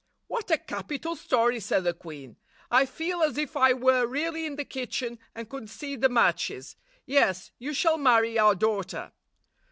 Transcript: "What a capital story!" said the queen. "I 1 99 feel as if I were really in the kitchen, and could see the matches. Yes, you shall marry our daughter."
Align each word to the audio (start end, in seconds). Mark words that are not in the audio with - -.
"What 0.25 0.49
a 0.49 0.57
capital 0.57 1.15
story!" 1.15 1.59
said 1.59 1.83
the 1.83 1.93
queen. 1.93 2.37
"I 2.71 2.85
1 2.85 2.85
99 2.85 2.87
feel 2.87 3.21
as 3.21 3.37
if 3.37 3.55
I 3.55 3.73
were 3.73 4.07
really 4.07 4.47
in 4.47 4.55
the 4.55 4.65
kitchen, 4.65 5.19
and 5.35 5.47
could 5.47 5.69
see 5.69 5.95
the 5.95 6.09
matches. 6.09 6.75
Yes, 7.05 7.51
you 7.59 7.71
shall 7.71 7.97
marry 7.99 8.39
our 8.39 8.55
daughter." 8.55 9.11